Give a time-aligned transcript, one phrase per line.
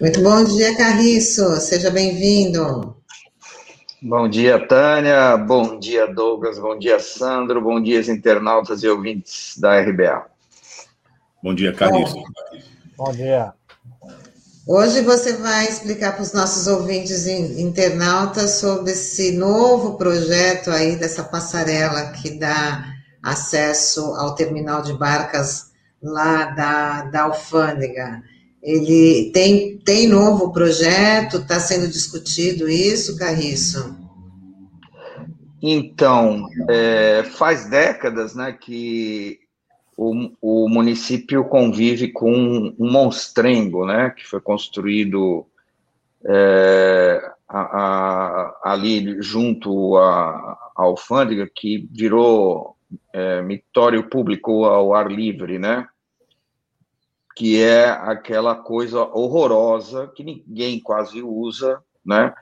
[0.00, 1.60] Muito bom dia, Carriço.
[1.60, 2.96] Seja bem-vindo.
[4.00, 5.36] Bom dia, Tânia.
[5.36, 6.58] Bom dia, Douglas.
[6.58, 7.60] Bom dia, Sandro.
[7.60, 10.24] Bom dia, internautas e ouvintes da RBA.
[11.42, 12.14] Bom dia, Carriço.
[12.14, 12.24] Bom,
[12.96, 13.52] bom dia.
[14.66, 21.24] Hoje você vai explicar para os nossos ouvintes internautas sobre esse novo projeto aí dessa
[21.24, 22.86] passarela que dá
[23.22, 25.72] acesso ao terminal de barcas
[26.02, 28.22] lá da, da alfândega.
[28.62, 33.98] Ele tem, tem novo projeto, está sendo discutido isso, Carriço?
[35.62, 39.40] Então, é, faz décadas né, que
[39.96, 42.32] o, o, município convive com
[42.78, 45.46] um monstrengo, né, que foi construído
[46.26, 50.30] é, a, a, ali junto à,
[50.76, 52.76] à alfândega, que virou
[53.12, 55.86] é, mitório público ao ar livre, né,
[57.36, 62.34] que é aquela coisa horrorosa que ninguém quase usa, né?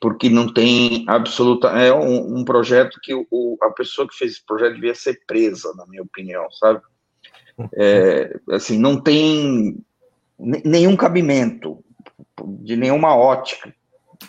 [0.00, 1.68] Porque não tem absoluta.
[1.68, 5.72] É um, um projeto que o, a pessoa que fez esse projeto devia ser presa,
[5.76, 6.80] na minha opinião, sabe?
[7.74, 9.84] É, assim, não tem
[10.38, 11.84] nenhum cabimento
[12.62, 13.74] de nenhuma ótica,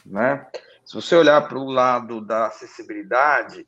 [0.06, 0.46] né?
[0.84, 3.66] Se você olhar para o lado da acessibilidade,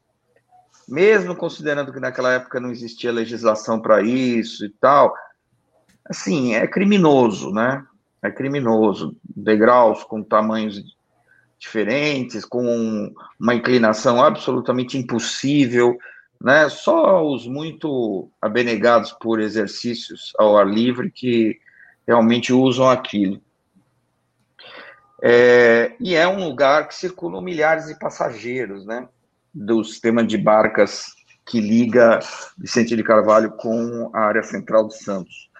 [0.87, 5.13] mesmo considerando que naquela época não existia legislação para isso e tal,
[6.05, 7.85] assim, é criminoso, né?
[8.21, 9.15] É criminoso.
[9.23, 10.81] Degraus com tamanhos
[11.59, 15.97] diferentes, com uma inclinação absolutamente impossível,
[16.39, 16.67] né?
[16.69, 21.59] Só os muito abenegados por exercícios ao ar livre que
[22.05, 23.41] realmente usam aquilo.
[25.21, 29.07] É, e é um lugar que circulam milhares de passageiros, né?
[29.53, 31.13] Do sistema de barcas
[31.45, 32.19] que liga
[32.57, 35.52] Vicente de Carvalho com a área central de Santos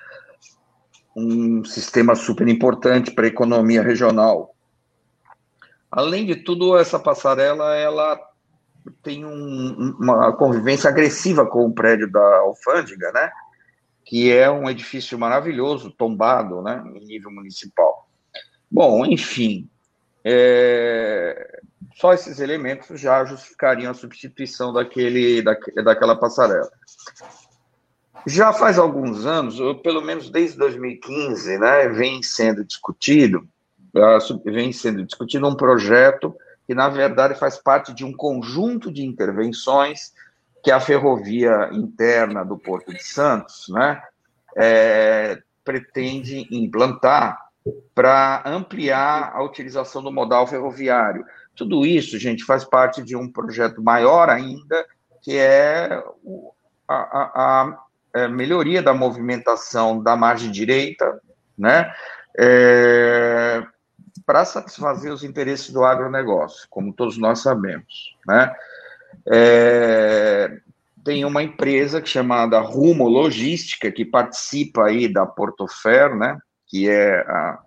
[1.15, 4.55] um sistema super importante para a economia regional.
[5.91, 8.19] Além de tudo, essa passarela ela
[9.01, 13.31] tem um, uma convivência agressiva com o prédio da Alfândega, né?
[14.03, 16.83] Que é um edifício maravilhoso, tombado, né?
[16.95, 18.09] Em nível municipal.
[18.69, 19.69] Bom, enfim,
[20.25, 21.61] é...
[21.95, 26.71] só esses elementos já justificariam a substituição daquele, daquela passarela.
[28.25, 33.47] Já faz alguns anos, ou pelo menos desde 2015, né, vem sendo discutido,
[34.45, 36.35] vem sendo discutido um projeto
[36.65, 40.13] que, na verdade, faz parte de um conjunto de intervenções
[40.63, 44.01] que a ferrovia interna do Porto de Santos né,
[44.55, 47.37] é, pretende implantar
[47.93, 51.25] para ampliar a utilização do modal ferroviário.
[51.55, 54.85] Tudo isso, gente, faz parte de um projeto maior ainda,
[55.21, 56.03] que é
[56.87, 57.82] a, a,
[58.13, 61.19] é, melhoria da movimentação da margem direita,
[61.57, 61.91] né,
[62.37, 63.63] é,
[64.25, 68.53] para satisfazer os interesses do agronegócio, como todos nós sabemos, né.
[69.27, 70.59] É,
[71.03, 77.59] tem uma empresa chamada Rumo Logística, que participa aí da Portofer, né, que é a,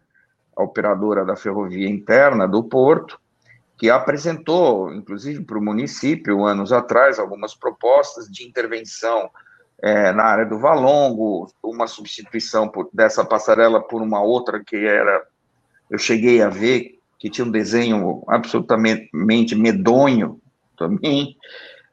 [0.56, 3.20] a operadora da ferrovia interna do Porto,
[3.76, 9.30] que apresentou, inclusive para o município, anos atrás, algumas propostas de intervenção
[9.82, 15.22] é, na área do Valongo, uma substituição por, dessa passarela por uma outra que era,
[15.90, 20.40] eu cheguei a ver, que tinha um desenho absolutamente medonho
[20.76, 21.36] também,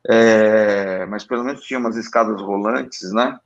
[0.09, 3.37] é, mas pelo menos tinha umas escadas rolantes, né?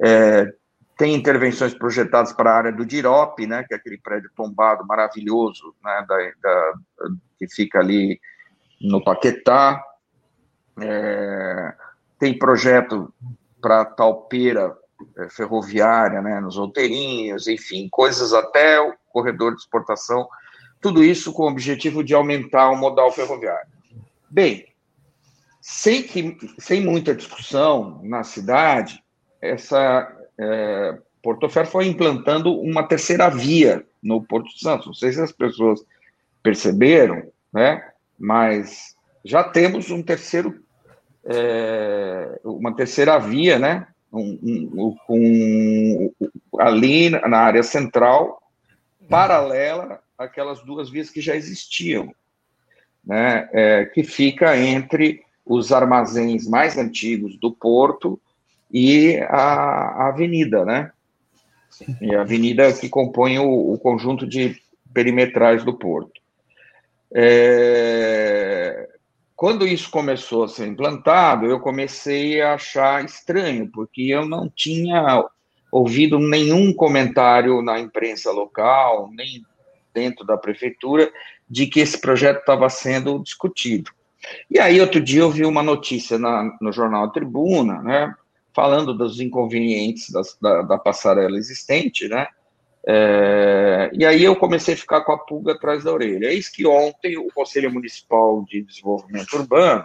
[0.00, 0.52] É,
[0.96, 5.72] tem intervenções projetadas para a área do Dirop, né, que é aquele prédio tombado maravilhoso,
[5.82, 6.72] né, da, da
[7.38, 8.20] que fica ali
[8.80, 9.80] no Paquetá.
[10.80, 11.74] É,
[12.18, 13.14] tem projeto
[13.60, 14.76] para talpeira
[15.16, 20.28] é, ferroviária, né, nos outeirinhos, enfim, coisas até o corredor de exportação,
[20.80, 23.68] tudo isso com o objetivo de aumentar o modal ferroviário.
[24.30, 24.66] Bem,
[25.60, 29.02] sem, que, sem muita discussão na cidade,
[29.40, 34.86] essa é, Porto Ferro foi implantando uma terceira via no Porto Santos.
[34.86, 35.84] Não sei se as pessoas
[36.42, 37.22] perceberam,
[37.52, 37.86] né?
[38.18, 40.62] Mas já temos um terceiro
[41.24, 43.86] é, uma terceira via, né?
[44.12, 44.38] Um,
[44.74, 46.12] um, um,
[46.58, 48.42] ali na área central,
[49.08, 52.12] paralela àquelas duas vias que já existiam,
[53.04, 53.48] né?
[53.52, 58.20] É, que fica entre os armazéns mais antigos do porto
[58.70, 60.90] e a, a avenida, né?
[62.00, 64.60] E a avenida que compõe o, o conjunto de
[64.92, 66.20] perimetrais do porto.
[67.14, 68.57] É,
[69.38, 75.24] quando isso começou a ser implantado, eu comecei a achar estranho, porque eu não tinha
[75.70, 79.44] ouvido nenhum comentário na imprensa local, nem
[79.94, 81.08] dentro da prefeitura
[81.48, 83.92] de que esse projeto estava sendo discutido.
[84.50, 88.12] E aí, outro dia, eu vi uma notícia na, no jornal Tribuna, né,
[88.52, 92.26] falando dos inconvenientes da, da, passarela existente, né,
[92.90, 96.32] é, e aí eu comecei a ficar com a pulga atrás da orelha.
[96.32, 99.84] Eis que ontem o Conselho Municipal de Desenvolvimento Urbano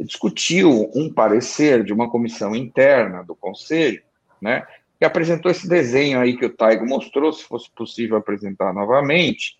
[0.00, 4.02] discutiu um parecer de uma comissão interna do Conselho,
[4.40, 4.66] né,
[4.98, 9.58] que apresentou esse desenho aí que o Taigo mostrou, se fosse possível apresentar novamente,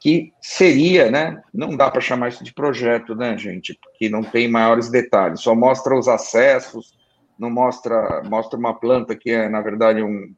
[0.00, 1.42] que seria, né?
[1.52, 3.76] Não dá para chamar isso de projeto, né, gente?
[3.82, 6.94] Porque não tem maiores detalhes, só mostra os acessos,
[7.36, 10.32] não mostra, mostra uma planta que é, na verdade, um,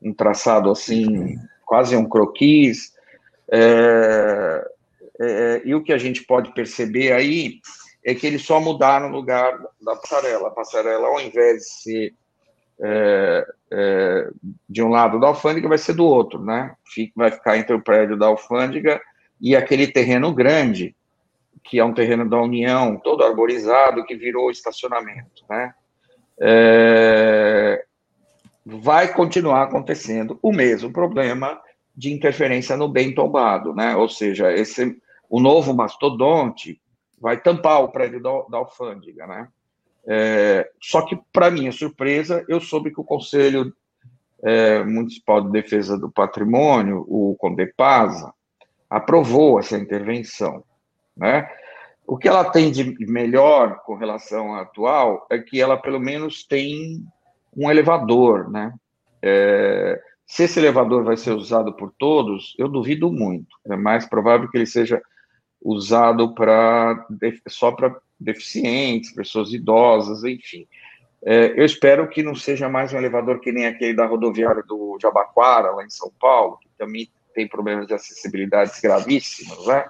[0.00, 2.92] um traçado assim, quase um croquis.
[3.50, 4.68] É,
[5.20, 7.60] é, e o que a gente pode perceber aí
[8.04, 10.48] é que eles só mudaram o lugar da passarela.
[10.48, 12.14] A passarela, ao invés de ser
[12.80, 14.30] é, é,
[14.68, 16.74] de um lado da alfândega, vai ser do outro, né?
[16.84, 19.00] Fica, vai ficar entre o prédio da alfândega
[19.40, 20.94] e aquele terreno grande,
[21.64, 25.74] que é um terreno da União, todo arborizado, que virou estacionamento, né?
[26.40, 27.84] É,
[28.76, 31.58] vai continuar acontecendo o mesmo problema
[31.96, 33.96] de interferência no bem tombado, né?
[33.96, 36.80] Ou seja, esse, o novo mastodonte
[37.18, 39.48] vai tampar o prédio da, da alfândega, né?
[40.06, 43.74] É, só que, para minha surpresa, eu soube que o Conselho
[44.42, 48.32] é, Municipal de Defesa do Patrimônio, o Condepasa,
[48.88, 50.62] aprovou essa intervenção.
[51.16, 51.50] Né?
[52.06, 56.44] O que ela tem de melhor com relação à atual é que ela, pelo menos,
[56.44, 57.04] tem
[57.58, 58.50] um elevador.
[58.50, 58.72] Né?
[59.22, 63.56] É, se esse elevador vai ser usado por todos, eu duvido muito.
[63.66, 65.02] É mais provável que ele seja
[65.60, 67.06] usado para
[67.48, 70.66] só para deficientes, pessoas idosas, enfim.
[71.24, 74.96] É, eu espero que não seja mais um elevador que nem aquele da rodoviária do
[75.00, 79.84] Jabaquara, lá em São Paulo, que também tem problemas de acessibilidade gravíssimos, né?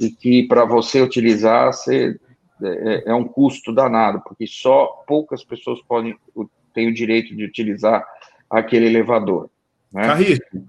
[0.00, 2.18] E que para você utilizar você,
[2.62, 6.16] é, é, um custo danado, porque só poucas pessoas podem
[6.76, 8.06] têm o direito de utilizar
[8.48, 9.50] aquele elevador.
[9.90, 10.02] Né?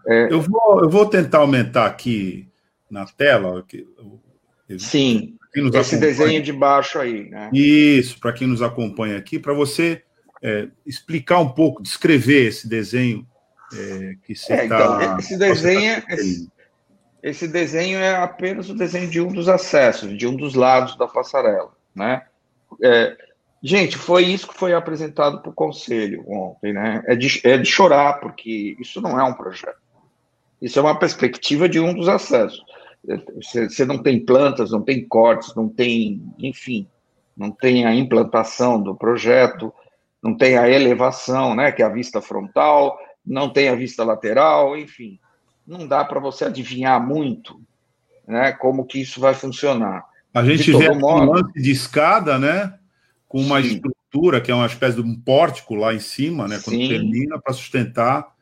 [0.07, 2.47] É, eu, vou, eu vou tentar aumentar aqui
[2.89, 3.63] na tela.
[4.79, 5.99] Sim esse acompanha.
[5.99, 7.49] desenho de baixo aí, né?
[7.53, 10.03] Isso, para quem nos acompanha aqui, para você
[10.41, 13.25] é, explicar um pouco, descrever esse desenho
[13.73, 14.99] é, que você está.
[15.01, 16.51] É, então, esse desenho, tá esse,
[17.23, 21.07] esse, desenho é apenas o desenho de um dos acessos, de um dos lados da
[21.07, 22.23] passarela, né?
[22.83, 23.17] É,
[23.61, 27.03] gente, foi isso que foi apresentado para o conselho ontem, né?
[27.05, 29.77] É de, é de chorar, porque isso não é um projeto.
[30.61, 32.63] Isso é uma perspectiva de um dos acessos.
[33.35, 36.87] Você não tem plantas, não tem cortes, não tem, enfim,
[37.37, 39.71] não tem a implantação do projeto,
[40.21, 44.75] não tem a elevação, né, que é a vista frontal, não tem a vista lateral,
[44.75, 45.19] enfim,
[45.65, 47.61] não dá para você adivinhar muito,
[48.27, 50.03] né, como que isso vai funcionar.
[50.33, 52.73] A gente vê modo, um lance de escada, né,
[53.27, 53.75] com uma sim.
[53.75, 56.87] estrutura que é uma espécie de um pórtico lá em cima, né, quando sim.
[56.87, 58.33] termina para sustentar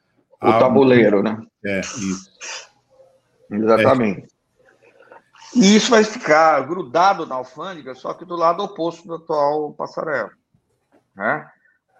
[0.42, 0.60] o a...
[0.60, 1.42] tabuleiro, né?
[1.66, 2.32] É, isso.
[3.51, 4.22] Exatamente.
[4.22, 4.36] É.
[5.56, 10.32] E isso vai ficar grudado na alfândega, só que do lado oposto da atual passarela.
[11.15, 11.48] Né?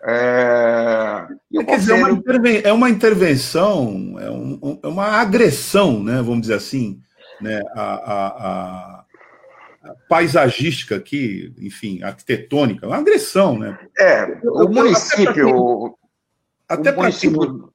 [0.04, 1.26] É,
[1.56, 6.18] é, quer dizer, é uma, interven é uma intervenção, é, um, é, uma agressão, né,
[6.18, 7.00] vamos dizer assim,
[7.42, 9.05] né, a, a, a
[10.10, 13.78] paisagística aqui, enfim, arquitetônica, uma agressão, né?
[13.98, 15.98] É, o município.
[16.68, 17.74] Até para município...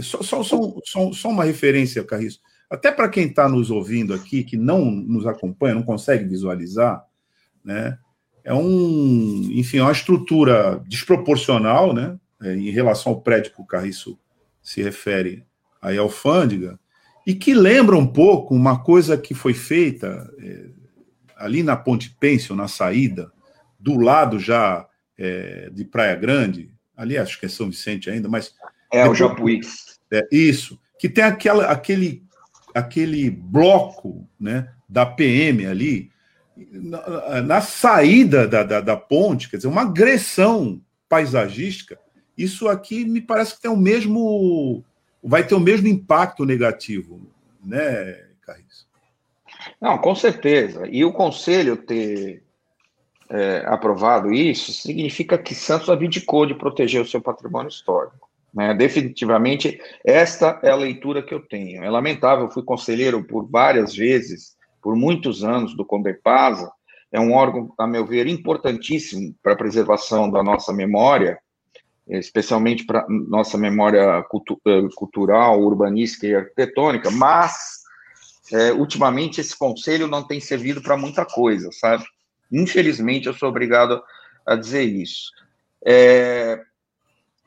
[0.00, 2.40] só, só, só, só, uma referência, Carriço.
[2.68, 7.04] Até para quem está nos ouvindo aqui, que não nos acompanha, não consegue visualizar,
[7.64, 7.98] né?
[8.44, 12.18] É um, enfim, é uma estrutura desproporcional, né?
[12.42, 14.18] É, em relação ao prédio que o Carriço
[14.62, 15.44] se refere
[15.82, 16.78] aí à alfândega,
[17.26, 20.66] e que lembra um pouco uma coisa que foi feita é,
[21.40, 23.32] ali na Ponte Pêncil, na saída,
[23.78, 24.86] do lado já
[25.18, 28.54] é, de Praia Grande, ali acho que é São Vicente ainda, mas.
[28.92, 29.60] É, depois, o Japuí.
[30.12, 32.22] É, isso, que tem aquela, aquele
[32.74, 36.10] aquele bloco né, da PM ali,
[36.56, 41.98] na, na saída da, da, da, ponte, quer dizer, uma agressão paisagística,
[42.36, 44.84] isso aqui me parece que tem o mesmo.
[45.22, 47.20] vai ter o mesmo impacto negativo,
[47.64, 48.86] né, Carris?
[49.80, 50.86] Não, com certeza.
[50.90, 52.42] E o Conselho ter
[53.28, 58.28] é, aprovado isso significa que Santos abdicou de proteger o seu patrimônio histórico.
[58.52, 58.74] Né?
[58.74, 61.84] Definitivamente, esta é a leitura que eu tenho.
[61.84, 66.70] É lamentável, fui conselheiro por várias vezes, por muitos anos, do Condepasa,
[67.12, 71.38] é um órgão, a meu ver, importantíssimo para a preservação da nossa memória,
[72.08, 77.79] especialmente para nossa memória cultu eh, cultural, urbanística e arquitetônica, mas
[78.52, 82.04] é, ultimamente esse conselho não tem servido para muita coisa, sabe?
[82.50, 84.02] Infelizmente, eu sou obrigado
[84.46, 85.30] a dizer isso.
[85.86, 86.60] É...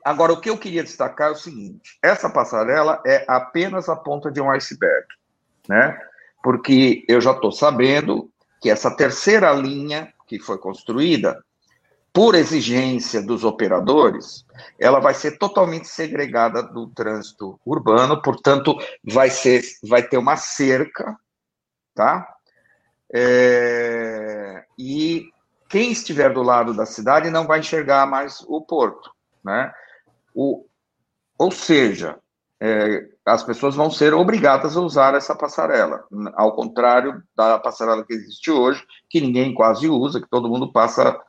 [0.04, 4.30] Agora, o que eu queria destacar é o seguinte: essa passarela é apenas a ponta
[4.30, 5.06] de um iceberg,
[5.68, 5.98] né?
[6.42, 8.30] Porque eu já estou sabendo
[8.60, 11.43] que essa terceira linha que foi construída,
[12.14, 14.46] por exigência dos operadores,
[14.78, 21.18] ela vai ser totalmente segregada do trânsito urbano, portanto, vai ser, vai ter uma cerca,
[21.92, 22.24] tá?
[23.12, 25.28] É, e
[25.68, 29.10] quem estiver do lado da cidade não vai enxergar mais o porto,
[29.44, 29.72] né?
[30.32, 30.64] O,
[31.36, 32.16] ou seja,
[32.60, 36.04] é, as pessoas vão ser obrigadas a usar essa passarela,
[36.36, 41.20] ao contrário da passarela que existe hoje, que ninguém quase usa, que todo mundo passa,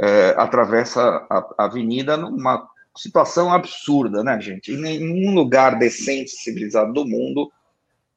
[0.00, 2.66] é, atravessa a, avenida numa
[2.96, 4.72] situação absurda, né, gente?
[4.72, 7.52] Em nenhum lugar decente, civilizado do mundo,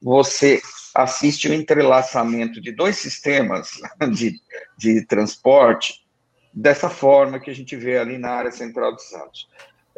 [0.02, 0.62] você
[0.96, 3.72] assiste o entrelaçamento de dois sistemas
[4.14, 4.40] de,
[4.78, 6.06] de transporte
[6.54, 9.50] dessa forma que a gente vê ali na área central de Santos.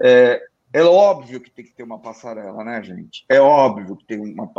[0.01, 0.41] É,
[0.73, 3.25] é óbvio que tem que ter uma passarela, né, gente?
[3.29, 4.49] É óbvio que tem, uma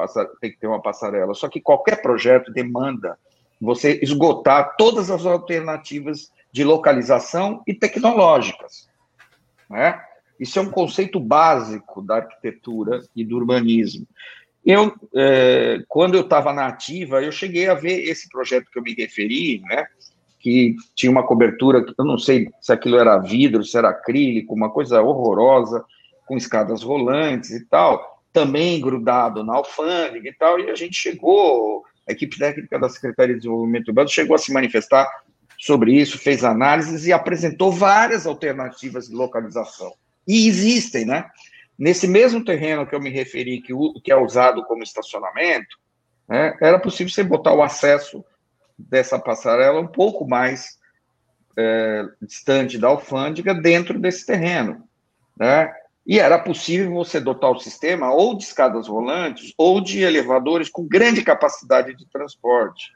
[0.41, 1.35] tem que ter uma passarela.
[1.35, 3.19] Só que qualquer projeto demanda
[3.61, 8.89] você esgotar todas as alternativas de localização e tecnológicas.
[9.69, 10.01] Né?
[10.41, 14.07] Isso é um conceito básico da arquitetura e do urbanismo.
[14.65, 18.83] Eu, é, quando eu estava na ativa, eu cheguei a ver esse projeto que eu
[18.83, 19.87] me referi, né,
[20.41, 24.71] que tinha uma cobertura, eu não sei se aquilo era vidro, se era acrílico, uma
[24.71, 25.85] coisa horrorosa,
[26.27, 31.85] com escadas rolantes e tal, também grudado na alfândega e tal, e a gente chegou,
[32.09, 35.07] a equipe técnica da Secretaria de Desenvolvimento Urbano chegou a se manifestar
[35.59, 39.93] sobre isso, fez análises e apresentou várias alternativas de localização.
[40.27, 41.29] E existem, né?
[41.79, 43.73] Nesse mesmo terreno que eu me referi, que,
[44.03, 45.77] que é usado como estacionamento,
[46.29, 48.25] né, era possível você botar o acesso
[48.79, 50.79] dessa passarela um pouco mais
[51.57, 54.87] é, distante da alfândega dentro desse terreno,
[55.39, 55.73] né?
[56.07, 60.87] E era possível você dotar o sistema ou de escadas rolantes ou de elevadores com
[60.87, 62.93] grande capacidade de transporte,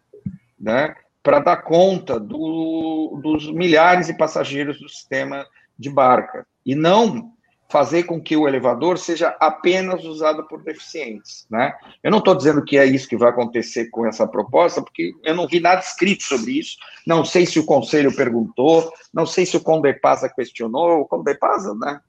[0.59, 0.95] né?
[1.23, 5.47] Para dar conta do, dos milhares de passageiros do sistema
[5.79, 6.47] de barca.
[6.65, 7.33] E não
[7.71, 11.73] fazer com que o elevador seja apenas usado por deficientes, né?
[12.03, 15.35] Eu não estou dizendo que é isso que vai acontecer com essa proposta, porque eu
[15.37, 19.57] não vi nada escrito sobre isso, não sei se o conselho perguntou, não sei se
[19.57, 22.01] o Condepasa questionou, o Condepasa, né?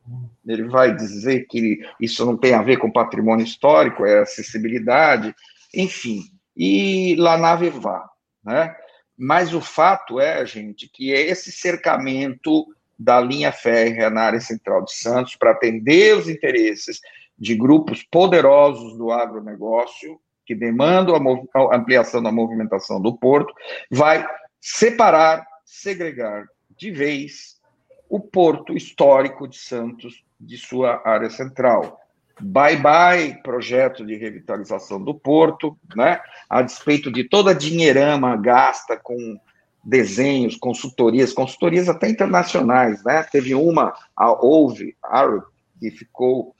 [0.48, 5.34] Ele vai dizer que isso não tem a ver com patrimônio histórico, é acessibilidade,
[5.76, 6.24] enfim,
[6.58, 8.10] e lá nave vá,
[8.44, 8.76] né?
[9.24, 12.66] Mas o fato é, gente, que esse cercamento
[12.98, 17.00] da linha férrea na área central de Santos para atender os interesses
[17.38, 21.16] de grupos poderosos do agronegócio, que demandam
[21.54, 23.54] a, ampliação da movimentação do porto,
[23.92, 24.28] vai
[24.60, 27.62] separar, segregar de vez
[28.10, 32.02] o porto histórico de Santos de sua área central.
[32.40, 36.20] Bye bye projeto de revitalização do porto, né?
[36.50, 39.40] A despeito de toda a dinheirama gasta com
[39.84, 43.24] desenhos, consultorias, consultorias até internacionais, né?
[43.24, 45.44] Teve uma, a Ouve, Arrow,
[45.80, 46.56] que ficou,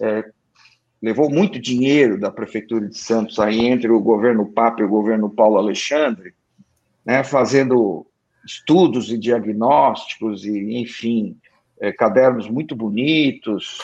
[0.00, 0.24] é,
[1.00, 5.30] levou muito dinheiro da Prefeitura de Santos aí entre o governo Papa e o governo
[5.30, 6.34] Paulo Alexandre,
[7.04, 7.22] né?
[7.22, 8.06] Fazendo
[8.44, 11.38] estudos e diagnósticos e, enfim,
[11.80, 13.78] é, cadernos muito bonitos,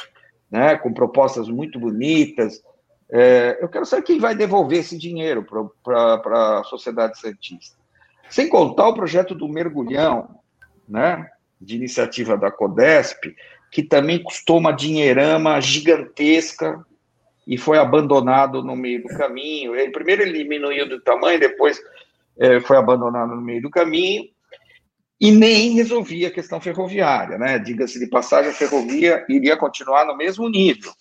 [0.50, 0.76] né?
[0.76, 2.62] Com propostas muito bonitas.
[3.10, 5.44] É, eu quero saber quem vai devolver esse dinheiro
[5.82, 7.76] para a sociedade cientista.
[8.28, 10.36] Sem contar o projeto do Mergulhão,
[10.88, 11.28] né,
[11.60, 13.34] de iniciativa da CODESP,
[13.72, 16.84] que também custou uma dinheirama gigantesca
[17.46, 19.74] e foi abandonado no meio do caminho.
[19.74, 21.80] Ele, primeiro ele diminuiu de tamanho, depois
[22.38, 24.28] é, foi abandonado no meio do caminho
[25.20, 27.58] e nem resolvia a questão ferroviária, né?
[27.58, 30.92] Diga-se de passagem, a ferrovia iria continuar no mesmo nível.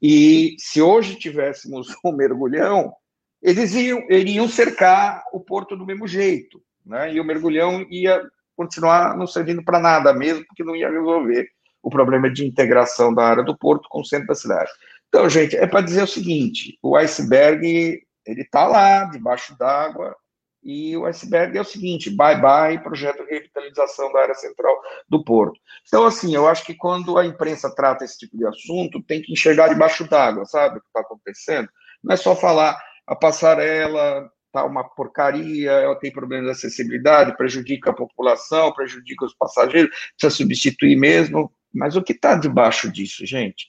[0.00, 2.92] E se hoje tivéssemos um mergulhão,
[3.40, 7.14] eles iam, iriam cercar o porto do mesmo jeito, né?
[7.14, 8.20] E o mergulhão ia
[8.56, 11.48] continuar não servindo para nada mesmo, porque não ia resolver
[11.80, 14.70] o problema de integração da área do porto com o centro da cidade.
[15.08, 20.16] Então, gente, é para dizer o seguinte: o iceberg ele está lá, debaixo d'água,
[20.62, 24.74] e o iceberg é o seguinte: bye bye, projeto de revitalização da área central
[25.08, 25.58] do porto.
[25.86, 29.32] Então, assim, eu acho que quando a imprensa trata esse tipo de assunto, tem que
[29.32, 31.68] enxergar debaixo d'água, sabe o que está acontecendo?
[32.02, 37.90] Não é só falar, a passarela está uma porcaria, ela tem problemas de acessibilidade, prejudica
[37.90, 41.50] a população, prejudica os passageiros, precisa substituir mesmo.
[41.72, 43.68] Mas o que está debaixo disso, gente?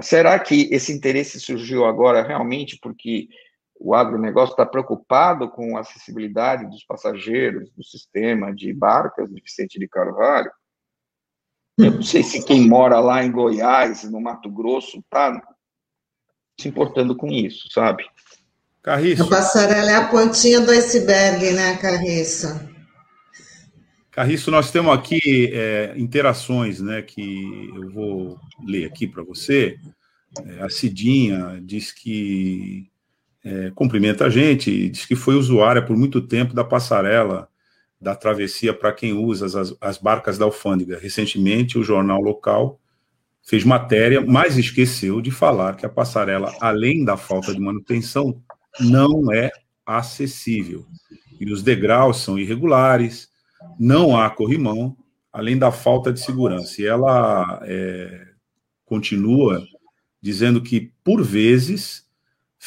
[0.00, 3.28] Será que esse interesse surgiu agora realmente porque
[3.80, 9.78] o agronegócio está preocupado com a acessibilidade dos passageiros do sistema de barcas de Vicente
[9.78, 10.50] de Carvalho?
[11.78, 15.40] Eu não sei se quem mora lá em Goiás, no Mato Grosso, está
[16.60, 18.04] se importando com isso, sabe?
[18.82, 19.22] Carriço.
[19.22, 22.48] A passarela é a pontinha do iceberg, né, Carriço?
[24.10, 29.78] Carriço, nós temos aqui é, interações, né, que eu vou ler aqui para você.
[30.44, 32.90] É, a Cidinha diz que
[33.44, 37.48] é, cumprimenta a gente, diz que foi usuária por muito tempo da passarela
[38.00, 40.98] da travessia para quem usa as, as barcas da alfândega.
[40.98, 42.80] Recentemente, o jornal local
[43.42, 48.40] fez matéria, mas esqueceu de falar que a passarela, além da falta de manutenção,
[48.78, 49.50] não é
[49.84, 50.86] acessível.
[51.40, 53.30] E os degraus são irregulares,
[53.78, 54.96] não há corrimão,
[55.32, 56.80] além da falta de segurança.
[56.80, 58.28] E ela é,
[58.84, 59.64] continua
[60.20, 62.07] dizendo que, por vezes,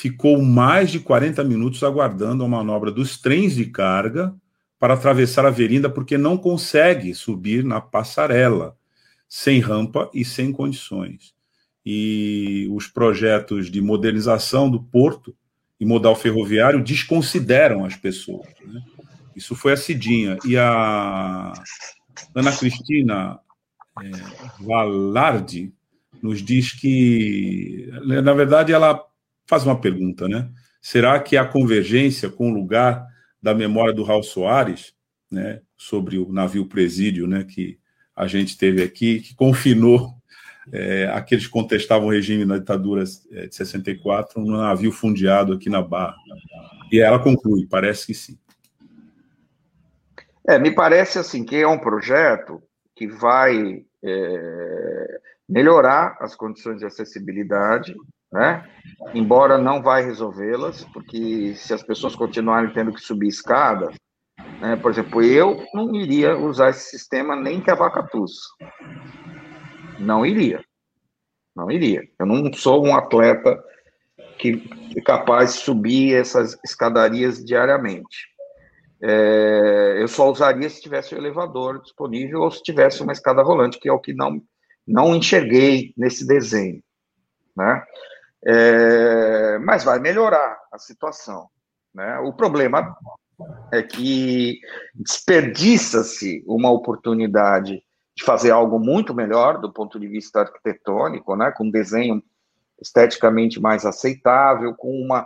[0.02, 4.36] ficou mais de 40 minutos aguardando a manobra dos trens de carga
[4.80, 8.76] para atravessar a avenida porque não consegue subir na passarela,
[9.30, 11.36] sem rampa e sem condições.
[11.86, 15.36] E os projetos de modernização do porto
[15.80, 18.48] e modal ferroviário desconsideram as pessoas.
[18.66, 18.82] Né?
[19.36, 20.36] Isso foi a Cidinha.
[20.44, 21.54] E a
[22.34, 23.40] Ana Cristina
[24.02, 24.10] é,
[24.60, 25.72] Valardi
[26.24, 29.11] nos diz que, na verdade, ela
[29.52, 30.50] faz uma pergunta, né?
[30.82, 33.06] Será que a convergência com o lugar
[33.44, 34.94] da memória do Raul Soares,
[35.30, 37.78] né, sobre o navio presídio, né, que
[38.16, 40.14] a gente teve aqui, que confinou
[40.72, 45.70] é, aqueles que contestavam o regime na ditadura é, de 64 no navio fundiado aqui
[45.70, 46.16] na Barra.
[46.90, 48.40] E ela conclui, parece que sim.
[50.48, 52.64] É, me parece assim que é um projeto
[52.96, 57.94] que vai é, melhorar as condições de acessibilidade,
[58.32, 58.68] né?
[59.14, 63.92] Embora não vai resolvê-las, porque se as pessoas continuarem tendo que subir escada,
[64.60, 64.76] né?
[64.76, 68.40] por exemplo, eu não iria usar esse sistema nem que a vacatus.
[70.00, 70.64] Não iria.
[71.56, 72.04] Não iria.
[72.20, 73.62] Eu não sou um atleta
[74.38, 74.64] que
[74.96, 78.32] é capaz de subir essas escadarias diariamente.
[79.04, 83.80] É, eu só usaria se tivesse o elevador disponível ou se tivesse uma escada rolante,
[83.80, 84.42] que é o que não,
[84.88, 86.82] não enxerguei nesse desenho.
[87.56, 87.84] Né?
[88.46, 91.48] É, mas vai melhorar a situação.
[91.94, 92.20] Né?
[92.20, 92.96] O problema
[93.72, 94.60] é que
[94.96, 97.84] desperdiça-se uma oportunidade
[98.16, 102.22] de fazer algo muito melhor do ponto de vista arquitetônico, né, com um desenho
[102.80, 105.26] esteticamente mais aceitável, com uma,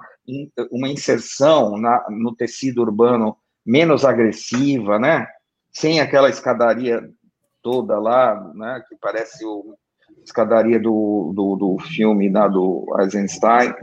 [0.71, 5.27] uma inserção na, no tecido urbano menos agressiva, né,
[5.71, 7.01] sem aquela escadaria
[7.61, 9.75] toda lá, né, que parece o
[10.25, 13.73] escadaria do, do, do filme da, do Eisenstein,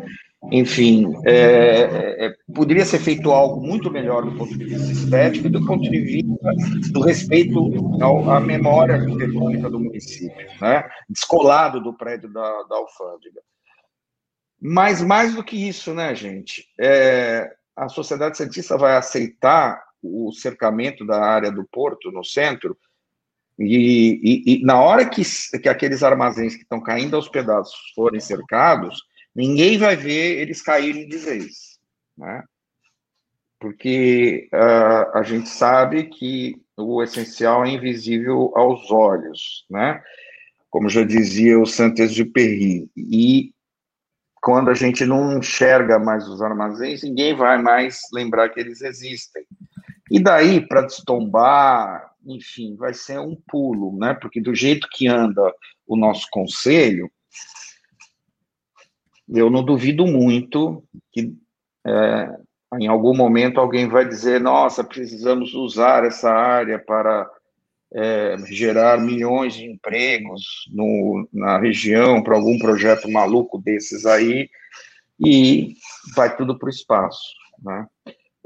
[0.51, 5.47] enfim, é, é, é, poderia ser feito algo muito melhor do ponto de vista estético
[5.47, 6.51] e do ponto de vista
[6.91, 7.59] do respeito
[8.03, 10.85] ao, à memória arquitetônica do município, né?
[11.09, 13.41] descolado do prédio da, da alfândega.
[14.61, 16.67] Mas mais do que isso, né, gente?
[16.79, 22.77] É, a sociedade cientista vai aceitar o cercamento da área do porto no centro
[23.59, 25.23] e, e, e na hora que,
[25.61, 29.03] que aqueles armazéns que estão caindo aos pedaços forem cercados,
[29.35, 31.79] ninguém vai ver eles caírem de vez,
[32.17, 32.43] né?
[33.61, 40.03] Porque uh, a gente sabe que o essencial é invisível aos olhos, né?
[40.69, 42.91] Como já dizia o Saint-Exupéry.
[42.97, 43.53] E
[44.43, 49.45] quando a gente não enxerga mais os armazéns, ninguém vai mais lembrar que eles existem.
[50.11, 54.15] E daí, para destombar, enfim, vai ser um pulo, né?
[54.15, 55.53] Porque do jeito que anda
[55.87, 57.11] o nosso conselho,
[59.29, 61.35] eu não duvido muito que
[61.87, 62.29] é,
[62.81, 67.29] em algum momento alguém vai dizer: nossa, precisamos usar essa área para
[67.95, 74.49] é, gerar milhões de empregos no, na região para algum projeto maluco desses aí,
[75.21, 75.75] e
[76.15, 77.35] vai tudo para o espaço.
[77.63, 77.87] Né?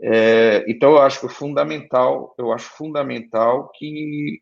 [0.01, 4.41] É, então, eu acho que fundamental, eu acho fundamental que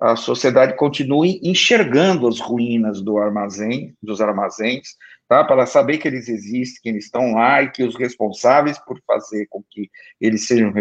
[0.00, 4.96] a sociedade continue enxergando as ruínas do armazém, dos armazéns,
[5.28, 5.44] tá?
[5.44, 9.46] para saber que eles existem, que eles estão lá e que os responsáveis por fazer
[9.48, 9.88] com que
[10.20, 10.72] eles sejam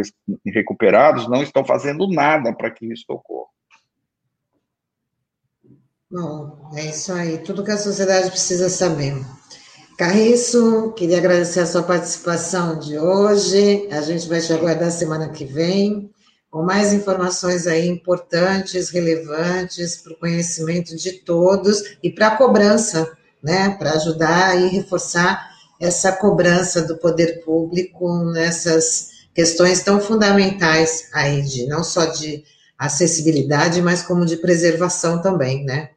[0.47, 3.49] recuperados não estão fazendo nada para que isso ocorra.
[6.09, 9.13] Bom, é isso aí, tudo que a sociedade precisa saber.
[10.01, 13.87] Carriço, queria agradecer a sua participação de hoje.
[13.91, 16.09] A gente vai te aguardar semana que vem
[16.49, 23.15] com mais informações aí importantes, relevantes para o conhecimento de todos e para a cobrança,
[23.43, 31.43] né, para ajudar e reforçar essa cobrança do poder público nessas questões tão fundamentais aí,
[31.43, 32.43] de, não só de
[32.75, 35.91] acessibilidade, mas como de preservação também, né?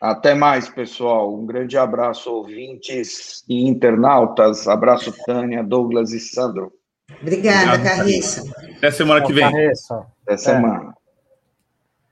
[0.00, 1.34] Até mais, pessoal.
[1.34, 4.66] Um grande abraço, ouvintes e internautas.
[4.66, 6.72] Abraço, Tânia, Douglas e Sandro.
[7.20, 8.42] Obrigada, Carissa.
[8.78, 9.44] Até semana que vem.
[9.44, 10.94] Até semana.